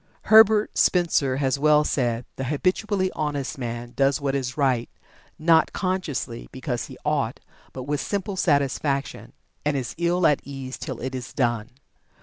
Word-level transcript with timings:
Herbert 0.23 0.75
Spencer 0.75 1.37
has 1.37 1.59
well 1.59 1.83
said: 1.83 2.25
"The 2.35 2.45
habitually 2.45 3.11
honest 3.11 3.59
man 3.59 3.93
does 3.95 4.19
what 4.19 4.33
is 4.33 4.57
right, 4.57 4.89
not 5.37 5.73
consciously 5.73 6.49
because 6.51 6.85
he 6.87 6.97
'ought' 7.05 7.39
but 7.71 7.83
with 7.83 8.01
simple 8.01 8.35
satisfaction; 8.35 9.33
and 9.63 9.77
is 9.77 9.93
ill 9.99 10.25
at 10.25 10.41
ease 10.43 10.79
till 10.79 11.01
it 11.01 11.13
is 11.13 11.33
done." 11.33 11.69